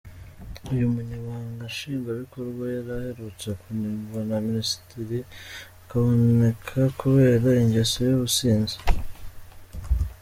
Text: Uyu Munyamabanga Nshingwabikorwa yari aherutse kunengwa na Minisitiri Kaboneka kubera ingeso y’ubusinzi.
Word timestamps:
Uyu 0.73 0.93
Munyamabanga 0.93 1.63
Nshingwabikorwa 1.71 2.63
yari 2.75 2.91
aherutse 2.99 3.47
kunengwa 3.61 4.19
na 4.29 4.37
Minisitiri 4.47 5.17
Kaboneka 5.89 6.79
kubera 6.99 7.47
ingeso 7.63 7.97
y’ubusinzi. 8.07 8.77